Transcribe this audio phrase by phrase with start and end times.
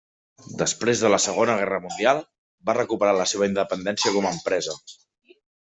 [0.61, 2.23] Després de la Segona Guerra Mundial,
[2.71, 4.81] va recuperar la seva independència com a empresa.